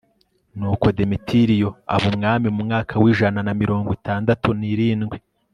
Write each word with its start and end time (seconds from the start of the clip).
nuko 0.57 0.85
demetiriyo 0.97 1.69
aba 1.93 2.05
umwami 2.11 2.47
mu 2.55 2.61
mwaka 2.67 2.93
w'ijana 3.01 3.39
na 3.47 3.53
mirongo 3.61 3.89
itandatu 3.97 4.47
n'irindwi 4.59 5.17